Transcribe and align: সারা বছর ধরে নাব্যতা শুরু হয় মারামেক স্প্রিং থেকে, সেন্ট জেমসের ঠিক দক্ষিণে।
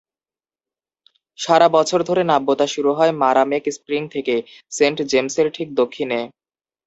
সারা 1.39 1.67
বছর 1.69 1.99
ধরে 2.03 2.21
নাব্যতা 2.23 2.65
শুরু 2.67 2.91
হয় 2.93 3.13
মারামেক 3.21 3.63
স্প্রিং 3.71 4.01
থেকে, 4.09 4.35
সেন্ট 4.71 4.97
জেমসের 5.11 5.47
ঠিক 5.51 5.67
দক্ষিণে। 5.75 6.19